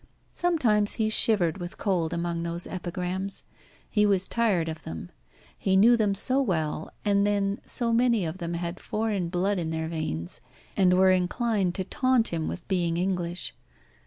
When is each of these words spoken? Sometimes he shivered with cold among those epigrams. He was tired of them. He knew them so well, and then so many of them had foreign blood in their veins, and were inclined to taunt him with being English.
Sometimes 0.33 0.93
he 0.93 1.11
shivered 1.11 1.59
with 1.59 1.77
cold 1.77 2.11
among 2.11 2.41
those 2.41 2.65
epigrams. 2.65 3.43
He 3.87 4.03
was 4.03 4.27
tired 4.27 4.67
of 4.67 4.81
them. 4.81 5.11
He 5.55 5.75
knew 5.77 5.95
them 5.95 6.15
so 6.15 6.41
well, 6.41 6.89
and 7.05 7.23
then 7.27 7.59
so 7.67 7.93
many 7.93 8.25
of 8.25 8.39
them 8.39 8.55
had 8.55 8.79
foreign 8.79 9.29
blood 9.29 9.59
in 9.59 9.69
their 9.69 9.87
veins, 9.89 10.41
and 10.75 10.95
were 10.95 11.11
inclined 11.11 11.75
to 11.75 11.83
taunt 11.83 12.29
him 12.29 12.47
with 12.47 12.67
being 12.67 12.97
English. 12.97 13.53